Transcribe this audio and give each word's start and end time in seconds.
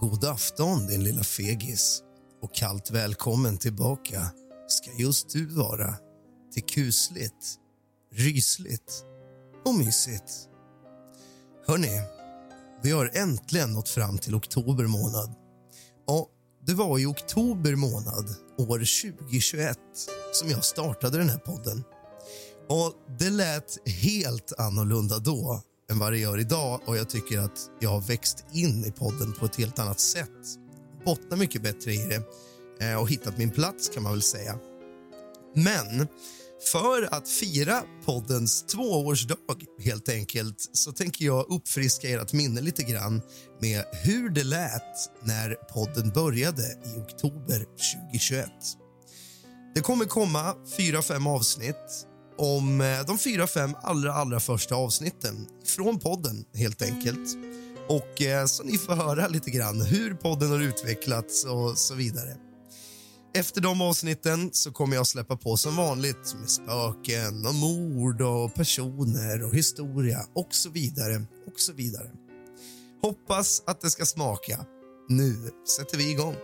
God 0.00 0.24
afton 0.24 0.86
din 0.86 1.04
lilla 1.04 1.22
fegis 1.22 2.02
och 2.42 2.54
kallt 2.54 2.90
välkommen 2.90 3.58
tillbaka 3.58 4.30
ska 4.68 4.90
just 4.92 5.30
du 5.30 5.46
vara 5.46 5.94
till 6.52 6.62
kusligt, 6.62 7.58
rysligt 8.14 9.04
och 9.64 9.74
mysigt. 9.74 10.48
Hörni, 11.66 12.02
vi 12.82 12.90
har 12.90 13.10
äntligen 13.14 13.72
nått 13.72 13.88
fram 13.88 14.18
till 14.18 14.34
oktober 14.34 14.84
månad. 14.84 15.34
Och 16.06 16.28
det 16.66 16.74
var 16.74 16.98
i 16.98 17.06
oktober 17.06 17.74
månad 17.74 18.28
år 18.58 18.78
2021 19.18 19.78
som 20.32 20.50
jag 20.50 20.64
startade 20.64 21.18
den 21.18 21.28
här 21.28 21.38
podden. 21.38 21.84
Och 22.68 22.92
det 23.18 23.30
lät 23.30 23.88
helt 23.88 24.52
annorlunda 24.58 25.18
då 25.18 25.62
än 25.90 25.98
vad 25.98 26.12
det 26.12 26.18
gör 26.18 26.38
idag 26.38 26.80
och 26.86 26.96
jag 26.96 27.08
tycker 27.08 27.38
att 27.38 27.70
jag 27.80 27.90
har 27.90 28.00
växt 28.00 28.44
in 28.52 28.84
i 28.84 28.90
podden 28.90 29.32
på 29.32 29.46
ett 29.46 29.56
helt 29.56 29.78
annat 29.78 30.00
sätt. 30.00 30.58
Bottnar 31.04 31.36
mycket 31.36 31.62
bättre 31.62 31.92
i 31.92 32.08
det 32.08 32.22
eh, 32.86 33.00
och 33.00 33.10
hittat 33.10 33.38
min 33.38 33.50
plats 33.50 33.88
kan 33.88 34.02
man 34.02 34.12
väl 34.12 34.22
säga. 34.22 34.58
Men 35.54 36.08
för 36.72 37.14
att 37.14 37.28
fira 37.28 37.82
poddens 38.04 38.62
tvåårsdag 38.62 39.36
helt 39.84 40.08
enkelt 40.08 40.70
så 40.72 40.92
tänker 40.92 41.24
jag 41.24 41.50
uppfriska 41.50 42.08
ert 42.08 42.32
minne 42.32 42.60
lite 42.60 42.82
grann 42.82 43.22
med 43.60 43.84
hur 43.92 44.30
det 44.30 44.44
lät 44.44 45.10
när 45.22 45.54
podden 45.54 46.10
började 46.10 46.62
i 46.62 47.00
oktober 47.00 47.66
2021. 48.12 48.50
Det 49.74 49.80
kommer 49.80 50.04
komma 50.04 50.54
fyra, 50.76 51.02
fem 51.02 51.26
avsnitt 51.26 52.06
om 52.38 52.80
eh, 52.80 53.06
de 53.06 53.18
fyra, 53.18 53.46
fem 53.46 53.74
allra, 53.82 54.12
allra 54.12 54.40
första 54.40 54.74
avsnitten 54.74 55.46
från 55.64 55.98
podden 55.98 56.44
helt 56.54 56.82
enkelt. 56.82 57.36
Och 57.88 58.22
eh, 58.22 58.46
så 58.46 58.62
ni 58.62 58.78
får 58.78 58.92
höra 58.92 59.28
lite 59.28 59.50
grann 59.50 59.82
hur 59.82 60.14
podden 60.14 60.50
har 60.50 60.60
utvecklats 60.60 61.44
och 61.44 61.78
så 61.78 61.94
vidare. 61.94 62.36
Efter 63.34 63.60
de 63.60 63.80
avsnitten 63.80 64.50
så 64.52 64.72
kommer 64.72 64.96
jag 64.96 65.06
släppa 65.06 65.36
på 65.36 65.56
som 65.56 65.76
vanligt 65.76 66.34
med 66.40 66.50
spöken 66.50 67.46
och 67.46 67.54
mord 67.54 68.20
och 68.22 68.54
personer 68.54 69.44
och 69.44 69.54
historia 69.54 70.26
och 70.34 70.48
så 70.50 70.70
vidare 70.70 71.16
och 71.46 71.60
så 71.60 71.72
vidare. 71.72 72.10
Hoppas 73.02 73.62
att 73.66 73.80
det 73.80 73.90
ska 73.90 74.04
smaka. 74.06 74.64
Nu 75.08 75.36
sätter 75.76 75.98
vi 75.98 76.10
igång. 76.10 76.34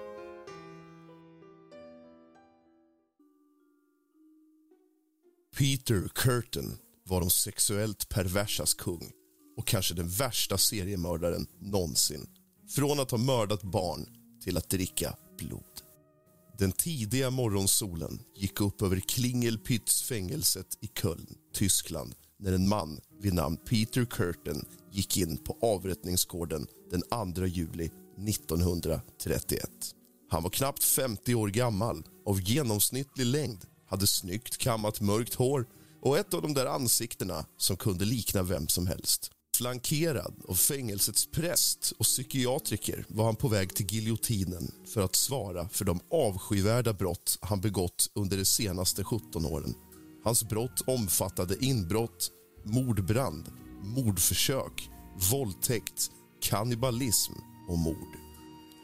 Peter 5.59 6.09
Curtin 6.15 6.76
var 7.04 7.20
de 7.20 7.31
sexuellt 7.31 8.09
perversas 8.09 8.75
kung 8.75 9.10
och 9.56 9.66
kanske 9.66 9.94
den 9.94 10.09
värsta 10.09 10.59
seriemördaren 10.59 11.47
någonsin. 11.60 12.26
Från 12.69 13.00
att 13.00 13.10
ha 13.10 13.19
mördat 13.19 13.62
barn 13.62 14.06
till 14.44 14.56
att 14.56 14.70
dricka 14.70 15.16
blod. 15.38 15.81
Den 16.59 16.72
tidiga 16.72 17.31
morgonsolen 17.31 18.22
gick 18.37 18.60
upp 18.60 18.82
över 18.82 18.97
Klingelpytz-fängelset 18.97 20.78
i 20.81 20.87
Köln, 20.87 21.34
Tyskland 21.53 22.14
när 22.38 22.53
en 22.53 22.69
man 22.69 23.00
vid 23.20 23.34
namn 23.34 23.56
Peter 23.56 24.04
Curtin 24.04 24.64
gick 24.93 25.16
in 25.16 25.37
på 25.37 25.59
avrättningsgården 25.62 26.66
den 26.91 27.34
2 27.34 27.47
juli 27.47 27.91
1931. 28.28 29.70
Han 30.31 30.43
var 30.43 30.50
knappt 30.50 30.84
50 30.84 31.34
år 31.34 31.48
gammal, 31.48 32.04
av 32.26 32.41
genomsnittlig 32.41 33.26
längd 33.26 33.66
hade 33.94 34.06
snyggt 34.06 34.56
kammat 34.56 35.00
mörkt 35.00 35.34
hår 35.34 35.66
och 36.03 36.19
ett 36.19 36.34
av 36.34 36.43
de 36.43 36.55
där 36.55 36.66
ansiktena 36.66 37.44
som 37.56 37.77
kunde 37.77 38.05
likna 38.05 38.43
vem 38.43 38.69
som 38.69 38.87
helst. 38.87 39.31
Flankerad 39.56 40.34
av 40.49 40.55
fängelsets 40.55 41.27
präst 41.27 41.93
och 41.99 42.05
psykiatriker 42.05 43.05
var 43.09 43.25
han 43.25 43.37
på 43.37 43.49
väg 43.49 43.75
till 43.75 43.87
giljotinen 43.87 44.71
för 44.94 45.00
att 45.00 45.16
svara 45.16 45.69
för 45.69 45.84
de 45.84 46.00
avskyvärda 46.10 46.93
brott 46.93 47.38
han 47.41 47.60
begått 47.60 48.10
under 48.15 48.37
de 48.37 48.44
senaste 48.44 49.05
17 49.05 49.47
åren. 49.47 49.75
Hans 50.25 50.44
brott 50.44 50.81
omfattade 50.87 51.65
inbrott, 51.65 52.31
mordbrand, 52.65 53.53
mordförsök, 53.82 54.91
våldtäkt, 55.32 56.11
kannibalism 56.43 57.32
och 57.69 57.78
mord. 57.78 58.16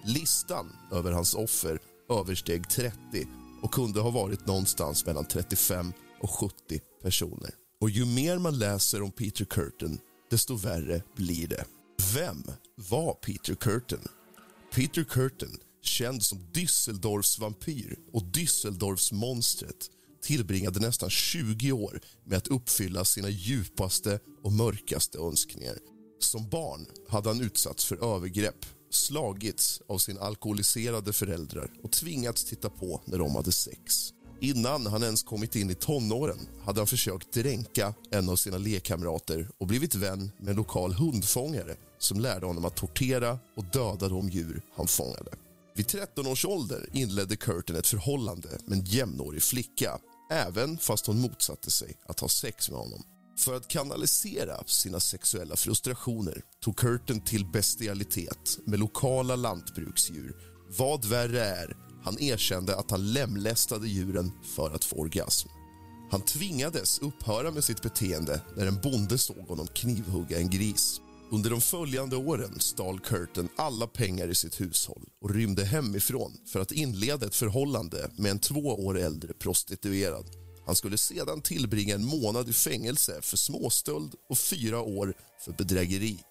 Listan 0.05 0.73
över 0.93 1.13
hans 1.13 1.35
offer 1.35 1.79
översteg 2.11 2.71
30 2.71 3.27
och 3.63 3.73
kunde 3.73 4.01
ha 4.01 4.11
varit 4.11 4.47
någonstans 4.47 5.07
mellan 5.07 5.25
35 5.25 5.93
och 6.21 6.31
70 6.31 6.55
personer. 7.03 7.51
Och 7.81 7.91
ju 7.91 8.05
mer 8.05 8.39
man 8.39 8.59
läser 8.59 9.03
om 9.03 9.13
Peter 9.13 9.45
Curtin, 9.45 9.99
desto 10.31 10.55
värre 10.57 11.03
blir 11.17 11.49
det. 11.49 11.65
Vem 12.15 12.45
var 12.75 13.15
Peter 13.15 13.55
Curtin? 13.55 14.09
Peter 14.75 15.05
Curtin, 15.05 15.59
känd 15.83 16.23
som 16.23 16.39
Düsseldorfs 16.39 17.41
vampyr 17.41 17.99
och 18.13 18.23
Düsseldorfs 18.23 19.15
monstret 19.15 19.91
tillbringade 20.23 20.81
nästan 20.81 21.11
20 21.11 21.73
år 21.73 22.01
med 22.25 22.39
att 22.39 22.49
uppfylla 22.49 23.05
sina 23.05 23.29
djupaste 23.29 24.21
och 24.43 24.53
mörkaste 24.53 25.19
önskningar. 25.19 25.77
Som 26.19 26.49
barn 26.49 26.87
hade 27.09 27.29
han 27.29 27.41
utsatts 27.41 27.85
för 27.85 28.15
övergrepp 28.17 28.67
slagits 28.91 29.83
av 29.89 29.99
sin 29.99 30.19
alkoholiserade 30.19 31.13
föräldrar 31.13 31.71
och 31.83 31.93
tvingats 31.93 32.45
titta 32.45 32.71
på 32.71 33.01
när 33.05 33.19
de 33.19 33.35
hade 33.35 33.53
sex. 33.53 34.13
Innan 34.41 34.87
han 34.87 35.03
ens 35.03 35.23
kommit 35.23 35.57
in 35.57 35.71
i 35.71 35.75
tonåren 35.75 36.49
hade 36.65 36.81
han 36.81 36.87
försökt 36.87 37.33
dränka 37.33 37.95
en 38.11 38.29
av 38.29 38.37
sina 38.37 38.59
lekkamrater 38.59 39.49
och 39.59 39.67
blivit 39.67 39.95
vän 39.95 40.31
med 40.39 40.49
en 40.49 40.57
lokal 40.57 40.93
hundfångare 40.93 41.77
som 41.99 42.21
lärde 42.21 42.47
honom 42.47 42.65
att 42.65 42.77
tortera 42.77 43.39
och 43.57 43.65
döda 43.65 44.09
de 44.09 44.29
djur 44.29 44.63
han 44.77 44.87
fångade. 44.87 45.31
Vid 45.75 45.89
13 45.89 46.27
års 46.27 46.45
ålder 46.45 46.89
inledde 46.93 47.37
Curtin 47.37 47.77
ett 47.77 47.87
förhållande 47.87 48.49
med 48.67 48.79
en 48.79 48.85
jämnårig 48.85 49.43
flicka 49.43 49.99
även 50.31 50.79
fast 50.79 51.07
hon 51.07 51.21
motsatte 51.21 51.71
sig 51.71 51.97
att 52.07 52.21
ha 52.21 52.29
sex 52.29 52.71
med 52.71 52.79
honom. 52.79 53.03
För 53.41 53.57
att 53.57 53.69
kanalisera 53.69 54.65
sina 54.67 55.01
sexuella 55.01 55.57
frustrationer 55.57 56.43
tog 56.61 56.77
Curtin 56.77 57.21
till 57.21 57.47
bestialitet 57.47 58.59
med 58.65 58.79
lokala 58.79 59.37
lantbruksdjur. 59.37 60.37
Vad 60.79 61.05
värre 61.05 61.45
är, 61.45 61.77
han 62.05 62.19
erkände 62.21 62.77
att 62.77 62.91
han 62.91 63.13
lemlästade 63.13 63.89
djuren 63.89 64.33
för 64.57 64.71
att 64.71 64.85
få 64.85 64.97
orgasm. 64.97 65.49
Han 66.11 66.23
tvingades 66.23 66.99
upphöra 66.99 67.51
med 67.51 67.65
sitt 67.65 67.83
beteende 67.83 68.41
när 68.57 68.67
en 68.67 68.81
bonde 68.81 69.19
såg 69.19 69.49
honom 69.49 69.67
knivhugga 69.67 70.39
en 70.39 70.51
gris. 70.51 71.01
Under 71.31 71.51
de 71.51 71.61
följande 71.61 72.17
åren 72.17 72.61
stal 72.61 73.01
Curtin 73.01 73.49
alla 73.57 73.87
pengar 73.87 74.29
i 74.29 74.35
sitt 74.35 74.61
hushåll 74.61 75.09
och 75.21 75.31
rymde 75.31 75.65
hemifrån 75.65 76.33
för 76.47 76.61
att 76.61 76.73
inleda 76.73 77.27
ett 77.27 77.35
förhållande 77.35 78.11
med 78.17 78.31
en 78.31 78.39
två 78.39 78.61
år 78.61 78.99
äldre 78.99 79.33
prostituerad. 79.33 80.27
Han 80.71 80.77
skulle 80.77 80.99
sedan 80.99 81.43
tillbringa 81.43 81.95
en 81.95 82.05
månad 82.05 82.49
i 82.49 82.53
fängelse 82.53 83.23
för 83.23 83.37
småstöld 83.37 84.15
och 84.29 84.39
fyra 84.39 84.81
år 84.81 85.15
för 85.45 85.53
bedrägeri. 85.53 86.25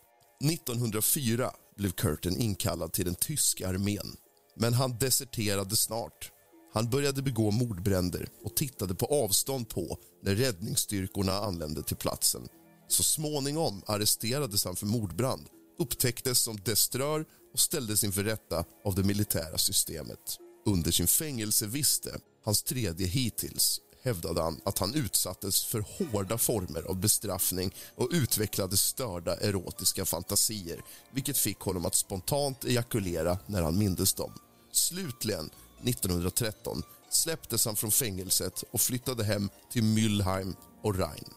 1904 0.43 1.51
blev 1.77 1.91
Curtin 1.91 2.37
inkallad 2.37 2.93
till 2.93 3.05
den 3.05 3.15
tyska 3.15 3.69
armén 3.69 4.15
men 4.55 4.73
han 4.73 4.97
deserterade 4.97 5.75
snart. 5.75 6.31
Han 6.73 6.89
började 6.89 7.21
begå 7.21 7.51
mordbränder 7.51 8.29
och 8.43 8.55
tittade 8.55 8.95
på 8.95 9.05
avstånd 9.05 9.69
på 9.69 9.97
när 10.23 10.35
räddningsstyrkorna 10.35 11.33
anlände 11.33 11.83
till 11.83 11.97
platsen. 11.97 12.47
Så 12.87 13.03
småningom 13.03 13.81
arresterades 13.87 14.65
han 14.65 14.75
för 14.75 14.85
mordbrand, 14.85 15.47
upptäcktes 15.79 16.39
som 16.39 16.57
deströr 16.65 17.25
och 17.53 17.59
ställdes 17.59 18.03
inför 18.03 18.23
rätta 18.23 18.65
av 18.85 18.95
det 18.95 19.03
militära 19.03 19.57
systemet. 19.57 20.37
Under 20.65 20.91
sin 20.91 21.07
fängelseviste, 21.07 22.19
hans 22.43 22.63
tredje 22.63 23.07
hittills, 23.07 23.81
hävdade 24.03 24.41
han 24.41 24.61
att 24.65 24.79
han 24.79 24.93
utsattes 24.93 25.65
för 25.65 25.85
hårda 25.97 26.37
former 26.37 26.81
av 26.81 26.95
bestraffning 26.95 27.75
och 27.95 28.09
utvecklade 28.11 28.77
störda 28.77 29.35
erotiska 29.35 30.05
fantasier 30.05 30.81
vilket 31.11 31.37
fick 31.37 31.59
honom 31.59 31.85
att 31.85 31.95
spontant 31.95 32.65
ejakulera 32.65 33.37
när 33.45 33.61
han 33.61 33.77
mindes 33.77 34.13
dem. 34.13 34.33
Slutligen, 34.71 35.49
1913, 35.83 36.83
släpptes 37.09 37.65
han 37.65 37.75
från 37.75 37.91
fängelset 37.91 38.63
och 38.71 38.81
flyttade 38.81 39.23
hem 39.23 39.49
till 39.71 39.83
Mülheim 39.83 40.55
och 40.83 40.95
Rhein. 40.95 41.29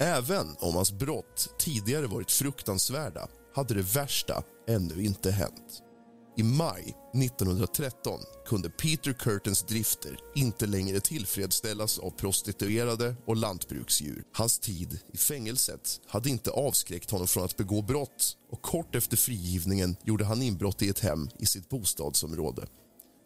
Även 0.00 0.56
om 0.60 0.74
hans 0.74 0.92
brott 0.92 1.54
tidigare 1.58 2.06
varit 2.06 2.30
fruktansvärda 2.30 3.28
hade 3.54 3.74
det 3.74 3.94
värsta 3.94 4.42
ännu 4.68 5.04
inte 5.04 5.30
hänt. 5.30 5.82
I 6.36 6.42
maj 6.42 6.94
1913 7.14 8.20
kunde 8.46 8.70
Peter 8.70 9.12
Curtins 9.12 9.62
drifter 9.62 10.18
inte 10.34 10.66
längre 10.66 11.00
tillfredsställas 11.00 11.98
av 11.98 12.10
prostituerade 12.10 13.16
och 13.26 13.36
lantbruksdjur. 13.36 14.24
Hans 14.32 14.58
tid 14.58 14.98
i 15.12 15.16
fängelset 15.16 16.00
hade 16.06 16.30
inte 16.30 16.50
avskräckt 16.50 17.10
honom 17.10 17.26
från 17.26 17.44
att 17.44 17.56
begå 17.56 17.82
brott 17.82 18.36
och 18.50 18.62
kort 18.62 18.94
efter 18.94 19.16
frigivningen 19.16 19.96
gjorde 20.04 20.24
han 20.24 20.42
inbrott 20.42 20.82
i 20.82 20.88
ett 20.88 20.98
hem 20.98 21.28
i 21.38 21.46
sitt 21.46 21.68
bostadsområde. 21.68 22.66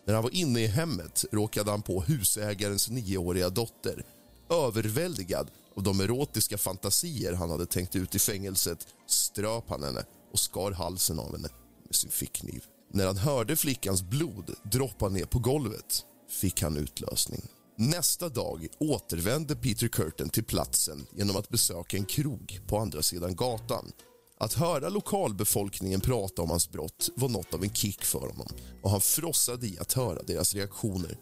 När 0.07 0.15
han 0.15 0.23
var 0.23 0.35
inne 0.35 0.61
i 0.61 0.67
hemmet 0.67 1.25
råkade 1.33 1.71
han 1.71 1.83
på 1.83 2.03
husägarens 2.03 2.91
nioåriga 2.91 3.51
dotter. 3.51 4.05
Överväldigad 4.51 5.51
av 5.77 5.83
de 5.83 6.01
erotiska 6.01 6.59
fantasier 6.59 7.33
han 7.33 7.51
hade 7.51 7.67
tänkt 7.67 7.97
ut 7.97 8.15
i 8.15 8.19
fängelset 8.19 8.87
ströp 9.07 9.65
han 9.69 9.83
henne 9.83 10.05
och 10.33 10.39
skar 10.39 10.73
halsen 10.73 11.19
av 11.19 11.33
henne 11.33 11.49
med 11.85 11.95
sin 11.95 12.11
fickkniv. 12.11 12.65
När 12.93 13.07
han 13.07 13.17
hörde 13.17 13.57
flickans 13.57 14.03
blod 14.03 14.55
droppa 14.63 15.09
ner 15.09 15.25
på 15.25 15.39
golvet 15.39 16.05
fick 16.31 16.63
han 16.63 16.77
utlösning. 16.77 17.43
Nästa 17.79 18.29
dag 18.29 18.67
återvände 18.79 19.57
Peter 19.57 19.89
Curtin 19.89 20.29
till 20.29 20.45
platsen 20.45 21.07
genom 21.17 21.37
att 21.37 21.49
besöka 21.49 21.97
en 21.97 22.05
krog 22.05 22.61
på 22.67 22.79
andra 22.79 23.03
sidan 23.03 23.37
gatan. 23.37 23.93
Att 24.39 24.53
höra 24.53 24.89
lokalbefolkningen 24.89 26.01
prata 26.01 26.43
om 26.43 26.51
hans 26.51 26.71
brott 26.71 27.11
var 27.15 27.29
något 27.29 27.55
av 27.55 27.63
en 27.63 27.75
kick 27.75 28.05
för 28.05 28.21
honom 28.21 28.47
och 28.83 28.91
han 28.91 29.01
frossade 29.01 29.67
i 29.67 29.79
att 29.79 29.93
höra 29.93 30.23
deras 30.23 30.55
reaktioner. 30.55 31.19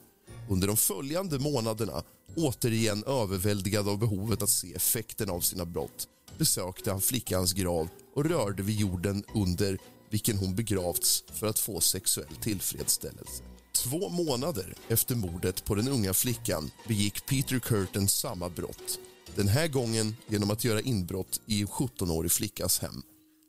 Under 0.50 0.66
de 0.66 0.76
följande 0.76 1.38
månaderna, 1.38 2.02
återigen 2.37 3.05
överväldigad 3.05 3.88
av 3.88 3.99
behovet 3.99 4.43
att 4.43 4.50
se 4.50 4.75
effekten 4.75 5.31
av 5.31 5.40
sina 5.40 5.64
brott 5.64 6.08
besökte 6.38 6.90
han 6.90 7.00
flickans 7.00 7.52
grav 7.52 7.88
och 8.14 8.25
rörde 8.25 8.62
vid 8.62 8.76
jorden 8.76 9.25
under 9.34 9.78
vilken 10.14 10.38
hon 10.38 10.55
begravts 10.55 11.25
för 11.32 11.46
att 11.46 11.58
få 11.58 11.81
sexuell 11.81 12.37
tillfredsställelse. 12.40 13.43
Två 13.75 14.08
månader 14.08 14.75
efter 14.88 15.14
mordet 15.14 15.64
på 15.64 15.75
den 15.75 15.88
unga 15.88 16.14
flickan 16.14 16.70
begick 16.88 17.26
Peter 17.26 17.58
Curtin 17.58 18.08
samma 18.08 18.49
brott. 18.49 18.99
Den 19.37 19.49
här 19.49 19.69
gången 19.69 20.16
genom 20.28 20.50
att 20.50 20.64
göra 20.64 20.81
inbrott 20.81 21.40
i 21.46 21.61
en 21.61 21.66
17-årig 21.66 22.32
flickas 22.32 22.78
hem. 22.78 23.02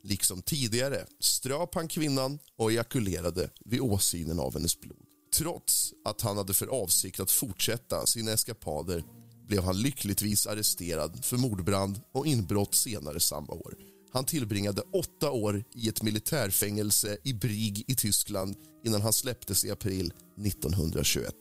Liksom 0.03 0.41
tidigare 0.41 1.05
ströp 1.19 1.75
han 1.75 1.87
kvinnan 1.87 2.39
och 2.57 2.71
ejakulerade 2.71 3.49
vid 3.65 3.81
åsynen 3.81 4.39
av 4.39 4.53
hennes 4.53 4.79
blod. 4.79 5.05
Trots 5.37 5.93
att 6.05 6.21
han 6.21 6.37
hade 6.37 6.53
för 6.53 6.67
avsikt 6.67 7.19
att 7.19 7.31
fortsätta 7.31 8.05
sina 8.05 8.31
eskapader 8.31 9.03
blev 9.47 9.63
han 9.63 9.81
lyckligtvis 9.81 10.47
arresterad 10.47 11.25
för 11.25 11.37
mordbrand 11.37 12.01
och 12.11 12.27
inbrott 12.27 12.75
senare 12.75 13.19
samma 13.19 13.53
år. 13.53 13.94
Han 14.15 14.25
tillbringade 14.25 14.81
åtta 14.93 15.31
år 15.31 15.63
i 15.73 15.89
ett 15.89 16.03
militärfängelse 16.03 17.17
i 17.23 17.33
Brig 17.33 17.83
i 17.87 17.95
Tyskland 17.95 18.55
innan 18.85 19.01
han 19.01 19.13
släpptes 19.13 19.65
i 19.65 19.71
april 19.71 20.13
1921. 20.45 21.33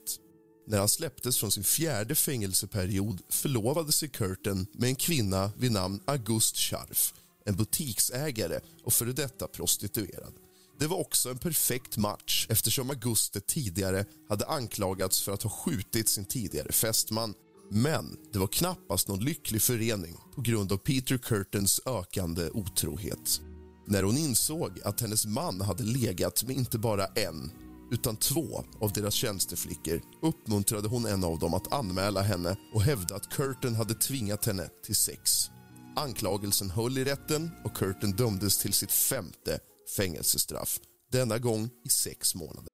När 0.67 0.79
han 0.79 0.89
släpptes 0.89 1.39
från 1.39 1.51
sin 1.51 1.65
fjärde 1.65 2.15
fängelseperiod 2.15 3.21
förlovade 3.29 3.93
sig 3.93 4.09
Curtin 4.09 4.67
med 4.73 4.89
en 4.89 4.95
kvinna 4.95 5.53
vid 5.57 5.73
namn 5.73 6.01
August 6.05 6.57
Scharf 6.57 7.15
en 7.47 7.57
butiksägare 7.57 8.61
och 8.85 8.93
före 8.93 9.13
detta 9.13 9.49
prostituerad. 9.49 10.33
Det 10.79 10.87
var 10.87 10.97
också 10.97 11.31
en 11.31 11.39
perfekt 11.39 11.97
match 11.97 12.47
eftersom 12.51 12.91
Auguste 12.91 13.41
tidigare 13.41 14.05
hade 14.29 14.47
anklagats 14.47 15.23
för 15.23 15.33
att 15.33 15.43
ha 15.43 15.51
skjutit 15.51 16.09
sin 16.09 16.25
tidigare 16.25 16.73
fästman 16.73 17.35
men 17.71 18.17
det 18.33 18.39
var 18.39 18.47
knappast 18.47 19.09
någon 19.09 19.25
lycklig 19.25 19.63
förening 19.63 20.17
på 20.35 20.41
grund 20.41 20.73
av 20.73 20.77
Peter 20.77 21.19
Curtins 21.19 21.81
ökande 21.87 22.51
otrohet. 22.51 23.41
När 23.87 24.03
hon 24.03 24.17
insåg 24.17 24.81
att 24.85 25.01
hennes 25.01 25.27
man 25.27 25.61
hade 25.61 25.83
legat 25.83 26.45
med 26.47 26.57
inte 26.57 26.79
bara 26.79 27.07
en 27.07 27.53
utan 27.91 28.17
två 28.17 28.65
av 28.81 28.93
deras 28.93 29.15
tjänsteflickor 29.15 30.01
uppmuntrade 30.23 30.89
hon 30.89 31.07
en 31.07 31.25
av 31.25 31.39
dem 31.39 31.55
att 31.55 31.73
anmäla 31.73 32.23
henne 32.23 32.57
och 32.75 32.83
hävda 32.83 33.17
att 33.17 33.31
Curtin 33.31 33.75
hade 33.75 33.95
tvingat 33.95 34.45
henne 34.45 34.69
till 34.85 34.97
sex. 34.97 35.51
Anklagelsen 35.97 36.71
höll 36.71 36.99
i 36.99 37.05
rätten 37.05 37.51
och 37.65 37.77
Curtin 37.77 38.13
dömdes 38.13 38.59
till 38.59 38.73
sitt 38.73 38.93
femte 38.93 39.59
fängelsestraff. 39.97 40.81
Denna 41.13 41.39
gång 41.39 41.71
i 41.85 41.89
sex 41.89 42.35
månader. 42.35 42.74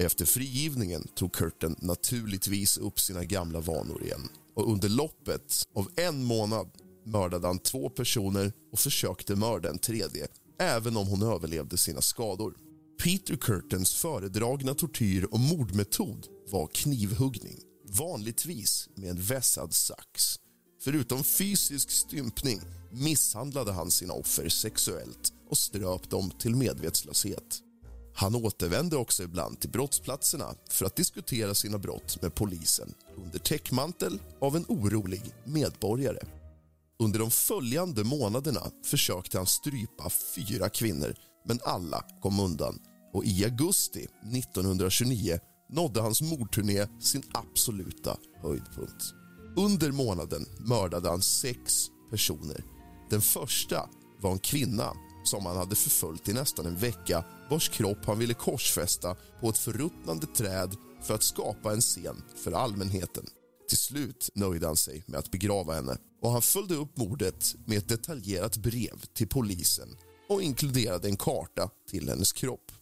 Efter 0.00 0.24
frigivningen 0.24 1.08
tog 1.14 1.32
Curtin 1.32 1.76
naturligtvis 1.78 2.78
upp 2.78 3.00
sina 3.00 3.24
gamla 3.24 3.60
vanor 3.60 4.02
igen 4.02 4.28
och 4.54 4.72
under 4.72 4.88
loppet 4.88 5.66
av 5.74 5.88
en 5.96 6.24
månad 6.24 6.70
mördade 7.04 7.46
han 7.46 7.58
två 7.58 7.90
personer 7.90 8.52
och 8.72 8.78
försökte 8.78 9.36
mörda 9.36 9.70
en 9.70 9.78
tredje 9.78 10.28
även 10.60 10.96
om 10.96 11.06
hon 11.06 11.22
överlevde 11.22 11.76
sina 11.76 12.00
skador. 12.00 12.54
Peter 13.02 13.36
Curtins 13.36 13.94
föredragna 13.94 14.74
tortyr 14.74 15.24
och 15.24 15.40
mordmetod 15.40 16.26
var 16.50 16.66
knivhuggning 16.66 17.58
vanligtvis 17.88 18.88
med 18.94 19.10
en 19.10 19.20
vässad 19.20 19.74
sax. 19.74 20.36
Förutom 20.80 21.24
fysisk 21.24 21.90
stympning 21.90 22.60
misshandlade 22.92 23.72
han 23.72 23.90
sina 23.90 24.12
offer 24.12 24.48
sexuellt 24.48 25.32
och 25.50 25.58
ströp 25.58 26.10
dem 26.10 26.30
till 26.30 26.56
medvetslöshet. 26.56 27.62
Han 28.18 28.34
återvände 28.34 28.96
också 28.96 29.22
ibland 29.22 29.60
till 29.60 29.70
brottsplatserna 29.70 30.54
för 30.70 30.86
att 30.86 30.96
diskutera 30.96 31.54
sina 31.54 31.78
brott 31.78 32.22
med 32.22 32.34
polisen 32.34 32.94
under 33.16 33.38
täckmantel 33.38 34.20
av 34.40 34.56
en 34.56 34.64
orolig 34.68 35.22
medborgare. 35.44 36.18
Under 36.98 37.18
de 37.18 37.30
följande 37.30 38.04
månaderna 38.04 38.60
försökte 38.84 39.38
han 39.38 39.46
strypa 39.46 40.10
fyra 40.34 40.68
kvinnor 40.68 41.14
men 41.44 41.60
alla 41.64 42.04
kom 42.22 42.40
undan 42.40 42.78
och 43.12 43.24
i 43.24 43.44
augusti 43.44 44.06
1929 44.32 45.38
nådde 45.70 46.00
hans 46.00 46.22
mordturné 46.22 46.86
sin 47.00 47.22
absoluta 47.32 48.16
höjdpunkt. 48.42 49.14
Under 49.56 49.92
månaden 49.92 50.46
mördade 50.58 51.08
han 51.08 51.22
sex 51.22 51.86
personer. 52.10 52.64
Den 53.10 53.20
första 53.20 53.88
var 54.20 54.32
en 54.32 54.38
kvinna 54.38 54.92
som 55.24 55.46
han 55.46 55.56
hade 55.56 55.76
förföljt 55.76 56.28
i 56.28 56.32
nästan 56.32 56.66
en 56.66 56.76
vecka 56.76 57.24
vars 57.50 57.68
kropp 57.68 58.04
han 58.04 58.18
ville 58.18 58.34
korsfästa 58.34 59.16
på 59.40 59.48
ett 59.48 59.58
förruttnande 59.58 60.26
träd 60.26 60.76
för 61.02 61.14
att 61.14 61.22
skapa 61.22 61.72
en 61.72 61.80
scen 61.80 62.22
för 62.44 62.52
allmänheten. 62.52 63.26
Till 63.68 63.78
slut 63.78 64.30
nöjde 64.34 64.66
han 64.66 64.76
sig 64.76 65.04
med 65.06 65.18
att 65.18 65.30
begrava 65.30 65.74
henne 65.74 65.96
och 66.22 66.30
han 66.30 66.42
följde 66.42 66.74
upp 66.74 66.96
mordet 66.96 67.54
med 67.66 67.78
ett 67.78 67.88
detaljerat 67.88 68.56
brev 68.56 69.00
till 69.14 69.28
polisen 69.28 69.88
och 70.28 70.42
inkluderade 70.42 71.08
en 71.08 71.16
karta 71.16 71.70
till 71.90 72.08
hennes 72.08 72.32
kropp. 72.32 72.72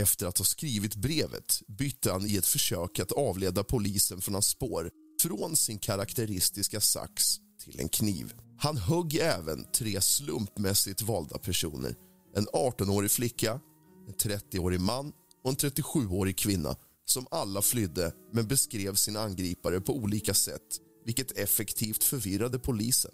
Efter 0.00 0.26
att 0.26 0.38
ha 0.38 0.44
skrivit 0.44 0.96
brevet 0.96 1.62
bytte 1.66 2.12
han 2.12 2.26
i 2.26 2.36
ett 2.36 2.46
försök 2.46 2.98
att 2.98 3.12
avleda 3.12 3.64
polisen 3.64 4.20
från 4.20 4.34
hans 4.34 4.46
spår 4.46 4.90
från 5.22 5.56
sin 5.56 5.78
karaktäristiska 5.78 6.80
sax 6.80 7.36
till 7.64 7.80
en 7.80 7.88
kniv. 7.88 8.34
Han 8.62 8.76
högg 8.76 9.14
även 9.14 9.64
tre 9.72 10.00
slumpmässigt 10.00 11.02
valda 11.02 11.38
personer. 11.38 11.94
En 12.36 12.46
18-årig 12.46 13.10
flicka, 13.10 13.60
en 14.08 14.14
30-årig 14.14 14.80
man 14.80 15.12
och 15.44 15.50
en 15.50 15.56
37-årig 15.56 16.38
kvinna 16.38 16.76
som 17.04 17.26
alla 17.30 17.62
flydde 17.62 18.12
men 18.32 18.48
beskrev 18.48 18.94
sina 18.94 19.20
angripare 19.20 19.80
på 19.80 19.96
olika 19.96 20.34
sätt 20.34 20.62
vilket 21.04 21.38
effektivt 21.38 22.04
förvirrade 22.04 22.58
polisen. 22.58 23.10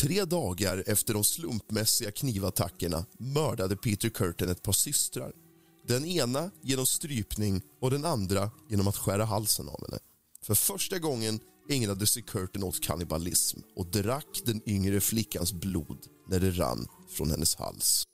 Tre 0.00 0.24
dagar 0.24 0.84
efter 0.86 1.14
de 1.14 1.24
slumpmässiga 1.24 2.10
knivattackerna 2.10 3.06
mördade 3.18 3.76
Peter 3.76 4.08
Curtin 4.08 4.48
ett 4.48 4.62
par 4.62 4.72
systrar. 4.72 5.32
Den 5.88 6.04
ena 6.04 6.50
genom 6.62 6.86
strypning 6.86 7.62
och 7.80 7.90
den 7.90 8.04
andra 8.04 8.50
genom 8.70 8.88
att 8.88 8.96
skära 8.96 9.24
halsen 9.24 9.68
av 9.68 9.80
henne. 9.86 9.98
För 10.42 10.54
första 10.54 10.98
gången 10.98 11.40
ägnade 11.68 12.06
sig 12.06 12.22
Curtin 12.22 12.62
åt 12.62 12.80
kannibalism 12.80 13.60
och 13.76 13.86
drack 13.86 14.42
den 14.44 14.68
yngre 14.68 15.00
flickans 15.00 15.52
blod 15.52 15.98
när 16.28 16.40
det 16.40 16.50
rann 16.50 16.86
från 17.10 17.30
hennes 17.30 17.54
hals. 17.54 18.04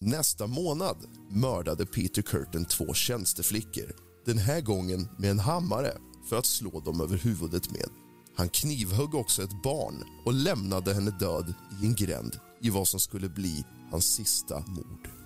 Nästa 0.00 0.46
månad 0.46 0.96
mördade 1.30 1.86
Peter 1.86 2.22
Curtin 2.22 2.64
två 2.64 2.94
tjänsteflickor 2.94 3.92
den 4.26 4.38
här 4.38 4.60
gången 4.60 5.08
med 5.18 5.30
en 5.30 5.38
hammare 5.38 5.98
för 6.28 6.38
att 6.38 6.46
slå 6.46 6.80
dem 6.80 7.00
över 7.00 7.16
huvudet 7.16 7.70
med. 7.70 7.88
Han 8.36 8.48
knivhögg 8.48 9.14
också 9.14 9.42
ett 9.42 9.62
barn 9.62 10.04
och 10.24 10.32
lämnade 10.32 10.94
henne 10.94 11.10
död 11.10 11.54
i 11.82 11.86
en 11.86 11.94
gränd 11.94 12.38
i 12.60 12.70
vad 12.70 12.88
som 12.88 13.00
skulle 13.00 13.28
bli 13.28 13.64
hans 13.90 14.14
sista 14.14 14.60
mord. 14.66 15.21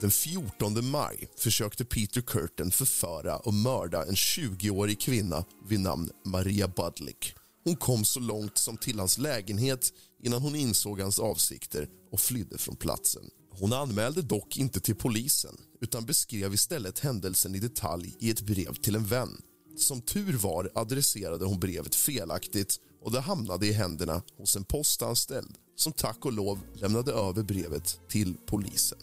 Den 0.00 0.10
14 0.10 0.90
maj 0.90 1.28
försökte 1.36 1.84
Peter 1.84 2.20
Curtin 2.20 2.70
förföra 2.70 3.36
och 3.36 3.54
mörda 3.54 4.04
en 4.04 4.14
20-årig 4.14 5.00
kvinna 5.00 5.44
vid 5.68 5.80
namn 5.80 6.10
Maria 6.24 6.68
Budlick. 6.68 7.34
Hon 7.64 7.76
kom 7.76 8.04
så 8.04 8.20
långt 8.20 8.58
som 8.58 8.76
till 8.76 8.98
hans 8.98 9.18
lägenhet 9.18 9.92
innan 10.22 10.42
hon 10.42 10.56
insåg 10.56 11.00
hans 11.00 11.18
avsikter 11.18 11.88
och 12.12 12.20
flydde 12.20 12.58
från 12.58 12.76
platsen. 12.76 13.22
Hon 13.50 13.72
anmälde 13.72 14.22
dock 14.22 14.56
inte 14.56 14.80
till 14.80 14.96
polisen 14.96 15.56
utan 15.80 16.06
beskrev 16.06 16.54
istället 16.54 16.98
händelsen 16.98 17.54
i 17.54 17.58
detalj 17.58 18.16
i 18.20 18.30
ett 18.30 18.40
brev 18.40 18.74
till 18.74 18.94
en 18.94 19.06
vän. 19.06 19.36
Som 19.76 20.00
tur 20.00 20.36
var 20.36 20.70
adresserade 20.74 21.44
hon 21.44 21.60
brevet 21.60 21.94
felaktigt 21.94 22.76
och 23.02 23.12
det 23.12 23.20
hamnade 23.20 23.66
i 23.66 23.72
händerna 23.72 24.22
hos 24.36 24.56
en 24.56 24.64
postanställd 24.64 25.54
som 25.76 25.92
tack 25.92 26.24
och 26.24 26.32
lov 26.32 26.60
lämnade 26.74 27.12
över 27.12 27.42
brevet 27.42 28.00
till 28.08 28.36
polisen. 28.46 28.98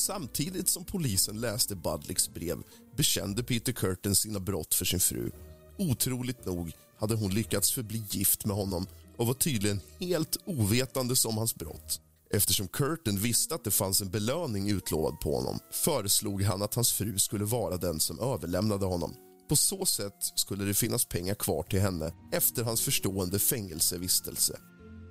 Samtidigt 0.00 0.68
som 0.68 0.84
polisen 0.84 1.40
läste 1.40 1.76
Budlicks 1.76 2.28
brev 2.28 2.62
bekände 2.96 3.42
Peter 3.42 3.72
Curtin 3.72 4.14
sina 4.14 4.40
brott 4.40 4.74
för 4.74 4.84
sin 4.84 5.00
fru. 5.00 5.30
Otroligt 5.78 6.46
nog 6.46 6.72
hade 6.98 7.14
hon 7.14 7.34
lyckats 7.34 7.72
förbli 7.72 8.04
gift 8.10 8.44
med 8.44 8.56
honom 8.56 8.86
och 9.16 9.26
var 9.26 9.34
tydligen 9.34 9.80
helt 9.98 10.36
ovetande 10.46 11.14
om 11.26 11.38
hans 11.38 11.54
brott. 11.54 12.00
Eftersom 12.30 12.68
Curtin 12.68 13.18
visste 13.18 13.54
att 13.54 13.64
det 13.64 13.70
fanns 13.70 14.00
en 14.00 14.10
belöning 14.10 14.70
utlovad 14.70 15.20
på 15.20 15.36
honom 15.36 15.58
föreslog 15.70 16.42
han 16.42 16.62
att 16.62 16.74
hans 16.74 16.92
fru 16.92 17.18
skulle 17.18 17.44
vara 17.44 17.76
den 17.76 18.00
som 18.00 18.20
överlämnade 18.20 18.86
honom. 18.86 19.14
På 19.48 19.56
så 19.56 19.86
sätt 19.86 20.32
skulle 20.34 20.64
det 20.64 20.74
finnas 20.74 21.04
pengar 21.04 21.34
kvar 21.34 21.62
till 21.62 21.80
henne 21.80 22.12
efter 22.32 22.64
hans 22.64 22.80
förstående 22.80 23.38
fängelsevistelse. 23.38 24.58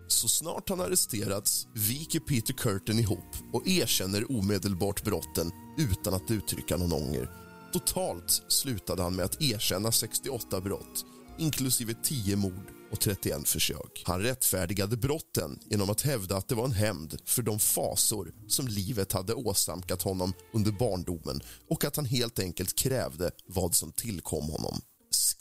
Så 0.10 0.28
snart 0.28 0.70
han 0.70 0.82
arresterats 0.82 1.68
viker 1.74 2.20
Peter 2.20 2.54
Curtin 2.54 3.00
ihop 3.00 3.36
och 3.54 3.68
erkänner 3.68 4.32
omedelbart 4.32 5.04
brotten 5.04 5.52
utan 5.78 6.14
att 6.14 6.32
uttrycka 6.32 6.78
någon 6.78 6.94
ånger. 6.94 7.30
Totalt 7.74 8.44
slutade 8.48 9.04
han 9.04 9.16
med 9.16 9.26
att 9.26 9.42
erkänna 9.42 9.92
68 9.92 10.62
brott 10.62 11.06
inklusive 11.40 11.94
10 12.04 12.36
mord 12.36 12.72
och 12.92 13.00
31 13.00 13.48
försök. 13.48 14.04
Han 14.06 14.22
rättfärdigade 14.22 14.98
brotten 14.98 15.60
genom 15.70 15.90
att 15.90 16.02
hävda 16.02 16.38
att 16.38 16.48
det 16.48 16.56
var 16.56 16.66
en 16.66 16.72
hämnd 16.72 17.18
för 17.26 17.42
de 17.42 17.60
fasor 17.60 18.34
som 18.48 18.68
livet 18.68 19.12
hade 19.12 19.34
åsamkat 19.34 20.02
honom 20.02 20.34
under 20.54 20.72
barndomen 20.72 21.42
och 21.70 21.86
att 21.86 21.96
han 21.96 22.06
helt 22.06 22.40
enkelt 22.40 22.76
krävde 22.76 23.32
vad 23.46 23.76
som 23.76 23.92
tillkom 23.92 24.50
honom. 24.50 24.82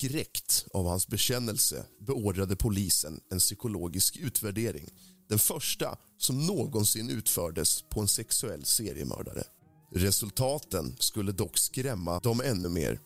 Skräckt 0.01 0.67
av 0.73 0.87
hans 0.87 1.09
bekännelse 1.09 1.87
beordrade 2.07 2.57
polisen 2.57 3.21
en 3.31 3.39
psykologisk 3.39 4.17
utvärdering. 4.17 4.89
Den 5.29 5.39
första 5.39 5.97
som 6.19 6.47
någonsin 6.47 7.11
utfördes 7.11 7.83
på 7.83 8.01
en 8.01 8.09
sexuell 8.09 8.65
seriemördare. 8.65 9.43
Resultaten 9.95 10.97
skulle 10.99 11.33
dock 11.33 11.59
skrämma 11.59 12.19
dem 12.21 12.41
ännu 12.45 12.69
mer. 12.69 13.01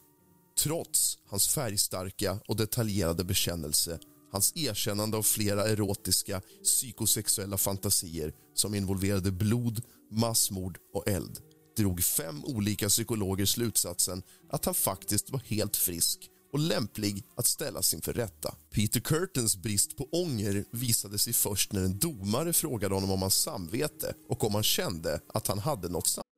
Trots 0.63 1.19
hans 1.31 1.49
färgstarka 1.49 2.39
och 2.49 2.57
detaljerade 2.57 3.25
bekännelse 3.25 3.99
hans 4.33 4.57
erkännande 4.57 5.17
av 5.17 5.23
flera 5.23 5.65
erotiska 5.65 6.43
psykosexuella 6.63 7.57
fantasier 7.57 8.33
som 8.55 8.75
involverade 8.75 9.33
blod, 9.33 9.83
massmord 10.11 10.79
och 10.95 11.09
eld 11.09 11.39
drog 11.77 12.05
fem 12.05 12.45
olika 12.45 12.89
psykologer 12.89 13.47
slutsatsen 13.47 14.23
att 14.51 14.65
han 14.65 14.75
faktiskt 14.75 15.31
var 15.31 15.41
helt 15.41 15.77
frisk 15.77 16.29
och 16.53 16.59
lämplig 16.59 17.25
att 17.37 17.47
ställas 17.47 17.95
inför 17.95 18.13
rätta. 18.13 18.55
Peter 18.75 19.01
Curtins 19.01 19.57
brist 19.57 19.97
på 19.97 20.09
ånger 20.13 20.65
visade 20.71 21.19
sig 21.19 21.33
först 21.33 21.73
när 21.73 21.85
en 21.85 21.99
domare 21.99 22.53
frågade 22.53 22.95
honom 22.95 23.11
om 23.11 23.23
hans 23.23 23.43
samvete 23.43 24.15
och 24.29 24.45
om 24.45 24.55
han 24.55 24.63
kände 24.63 25.21
att 25.35 25.47
han 25.47 25.59
hade 25.59 25.89
något 25.89 26.07
samvete. 26.07 26.29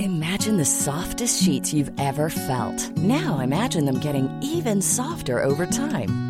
Imagine 0.00 0.58
the 0.58 0.64
softest 0.64 1.42
sheets 1.42 1.72
you've 1.72 1.94
ever 1.98 2.28
felt. 2.28 2.96
Now 2.96 3.40
imagine 3.40 3.86
them 3.86 4.00
getting 4.00 4.28
even 4.42 4.82
softer 4.82 5.44
over 5.44 5.66
time. 5.66 6.29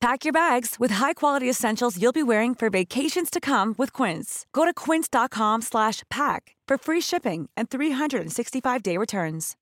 Pack 0.00 0.24
your 0.24 0.32
bags 0.32 0.76
with 0.78 0.92
high-quality 0.94 1.50
essentials 1.50 1.96
you'll 2.00 2.12
be 2.12 2.22
wearing 2.22 2.54
for 2.54 2.70
vacations 2.70 3.30
to 3.30 3.40
come 3.40 3.74
with 3.78 3.92
Quince. 4.02 4.46
Go 4.52 4.64
to 4.64 4.72
quince.com/pack 4.72 6.42
for 6.68 6.78
free 6.78 7.00
shipping 7.02 7.48
and 7.56 7.68
365-day 7.68 8.96
returns. 8.98 9.56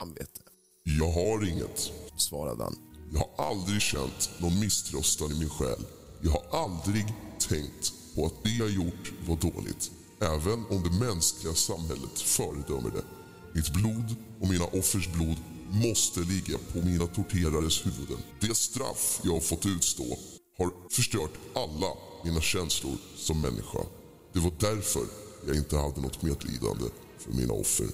Samvete, 0.00 0.40
Jag 0.84 1.10
har 1.12 1.48
inget. 1.48 1.92
svarade 2.16 2.64
han. 2.64 2.74
Jag 3.12 3.20
har 3.20 3.46
aldrig 3.50 3.82
känt 3.82 4.30
någon 4.40 4.60
misströstan 4.60 5.30
i 5.32 5.38
min 5.38 5.48
själ. 5.50 5.86
Jag 6.20 6.30
har 6.30 6.62
aldrig 6.64 7.06
tänkt 7.48 7.92
på 8.14 8.26
att 8.26 8.44
det 8.44 8.50
jag 8.50 8.70
gjort 8.70 9.12
var 9.28 9.36
dåligt. 9.36 9.90
Även 10.20 10.64
om 10.70 10.82
det 10.82 11.06
mänskliga 11.06 11.54
samhället 11.54 12.20
föredömer 12.20 12.90
det. 12.90 13.04
Mitt 13.54 13.72
blod 13.72 14.16
och 14.40 14.48
mina 14.48 14.64
offers 14.64 15.08
blod 15.12 15.36
måste 15.70 16.20
ligga 16.20 16.58
på 16.72 16.78
mina 16.78 17.06
torterares 17.06 17.86
huvuden. 17.86 18.18
Det 18.40 18.54
straff 18.56 19.20
jag 19.24 19.32
har 19.32 19.40
fått 19.40 19.66
utstå 19.66 20.18
har 20.58 20.72
förstört 20.90 21.32
alla 21.54 21.92
mina 22.24 22.40
känslor 22.40 22.96
som 23.16 23.40
människa. 23.40 23.78
Det 24.32 24.40
var 24.40 24.52
därför 24.60 25.02
jag 25.46 25.56
inte 25.56 25.76
hade 25.76 26.00
något 26.00 26.22
medlidande 26.22 26.84
för 27.18 27.32
mina 27.32 27.52
offer. 27.52 27.86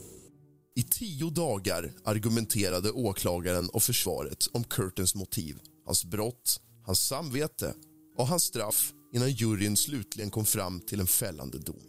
I 0.76 0.82
tio 0.82 1.30
dagar 1.30 1.92
argumenterade 2.04 2.90
åklagaren 2.90 3.68
och 3.68 3.82
försvaret 3.82 4.48
om 4.52 4.64
Curtins 4.64 5.14
motiv, 5.14 5.58
hans 5.86 6.04
brott, 6.04 6.60
hans 6.86 7.06
samvete 7.06 7.74
och 8.18 8.26
hans 8.26 8.42
straff 8.42 8.92
innan 9.14 9.30
juryn 9.30 9.76
slutligen 9.76 10.30
kom 10.30 10.44
fram 10.44 10.80
till 10.80 11.00
en 11.00 11.06
fällande 11.06 11.58
dom. 11.58 11.82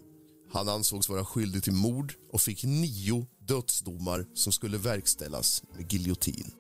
Han 0.54 0.70
ansågs 0.70 1.10
vara 1.10 1.26
skyldig 1.26 1.64
till 1.64 1.74
mord 1.74 2.14
och 2.34 2.42
fick 2.42 2.64
nio 2.64 3.28
dödsdomar 3.48 4.26
som 4.34 4.54
skulle 4.54 4.78
verkställas 4.78 5.64
med 5.78 5.94
giljotin. 5.94 6.52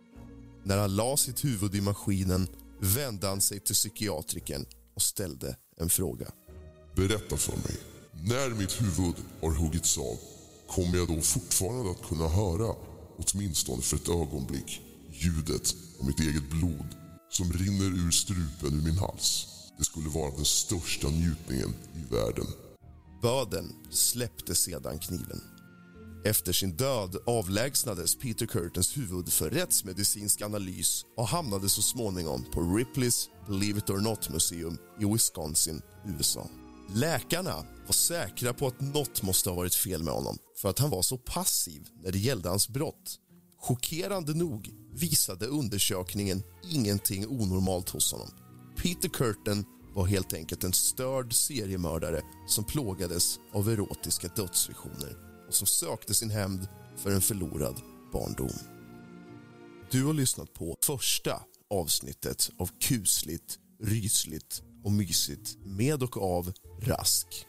När 0.64 0.78
han 0.78 0.96
la 0.96 1.18
sitt 1.18 1.46
huvud 1.46 1.76
i 1.76 1.82
maskinen 1.82 2.48
vände 2.80 3.28
han 3.28 3.42
sig 3.42 3.60
till 3.60 3.76
psykiatrikern 3.76 4.66
och 4.96 5.02
ställde 5.02 5.58
en 5.78 5.90
fråga. 5.90 6.32
Berätta 6.96 7.38
för 7.38 7.56
mig, 7.56 7.78
när 8.12 8.50
mitt 8.50 8.82
huvud 8.82 9.16
har 9.42 9.52
huggits 9.52 9.98
av 9.98 10.18
kommer 10.68 10.98
jag 10.98 11.08
då 11.08 11.22
fortfarande 11.22 11.92
att 11.92 12.08
kunna 12.08 12.28
höra, 12.28 12.76
åtminstone 13.18 13.82
för 13.82 13.96
ett 13.96 14.10
ögonblick, 14.10 14.82
ljudet 15.12 15.76
av 16.00 16.06
mitt 16.06 16.20
eget 16.20 16.50
blod 16.50 16.88
som 17.30 17.54
rinner 17.54 18.08
ur 18.08 18.12
strupen 18.12 18.80
ur 18.80 18.84
min 18.84 18.98
hals. 18.98 19.48
Det 19.78 19.84
skulle 19.84 20.10
vara 20.10 20.32
den 20.36 20.46
största 20.46 21.10
njutningen 21.10 21.74
i 21.96 22.14
världen. 22.14 22.46
Böden 23.22 23.74
släppte 23.92 24.56
sedan 24.56 25.00
kniven. 25.00 25.57
Efter 26.24 26.54
sin 26.54 26.72
död 26.72 27.16
avlägsnades 27.26 28.16
Peter 28.16 28.46
Curtins 28.46 28.98
huvud 28.98 29.34
för 29.34 29.50
rättsmedicinsk 29.50 30.42
analys 30.42 31.06
och 31.18 31.28
hamnade 31.28 31.70
så 31.70 31.82
småningom 31.82 32.46
på 32.52 32.62
Ripleys 32.62 33.30
Believe 33.48 33.80
it 33.80 33.90
or 33.90 33.98
not 33.98 34.30
Museum 34.30 34.78
i 35.00 35.06
Wisconsin, 35.06 35.82
USA. 36.06 36.50
Läkarna 36.96 37.66
var 37.86 37.94
säkra 37.94 38.54
på 38.54 38.68
att 38.68 38.82
något 38.82 39.24
måste 39.24 39.50
ha 39.50 39.56
varit 39.56 39.76
fel 39.76 40.04
med 40.04 40.14
honom 40.14 40.38
för 40.62 40.70
att 40.70 40.80
han 40.80 40.90
var 40.90 41.02
så 41.02 41.18
passiv 41.18 41.88
när 42.04 42.12
det 42.12 42.20
gällde 42.20 42.50
hans 42.50 42.70
brott. 42.70 43.20
Chockerande 43.60 44.34
nog 44.34 44.74
visade 44.94 45.46
undersökningen 45.46 46.44
ingenting 46.72 47.28
onormalt 47.28 47.90
hos 47.90 48.12
honom. 48.12 48.30
Peter 48.84 49.10
Curtin 49.10 49.66
var 49.96 50.06
helt 50.06 50.34
enkelt 50.34 50.64
en 50.64 50.74
störd 50.74 51.34
seriemördare 51.34 52.22
som 52.48 52.64
plågades 52.64 53.40
av 53.54 53.70
erotiska 53.70 54.28
dödsvisioner 54.28 55.27
och 55.48 55.54
som 55.54 55.68
sökte 55.68 56.14
sin 56.14 56.30
hämnd 56.30 56.68
för 56.98 57.12
en 57.12 57.22
förlorad 57.22 57.82
barndom. 58.14 58.54
Du 59.92 60.04
har 60.04 60.14
lyssnat 60.14 60.54
på 60.54 60.78
första 60.86 61.44
avsnittet 61.70 62.50
av 62.58 62.70
kusligt, 62.80 63.60
rysligt 63.84 64.62
och 64.84 64.92
mysigt 64.92 65.58
med 65.66 66.04
och 66.04 66.18
av 66.18 66.54
Rask. 66.82 67.47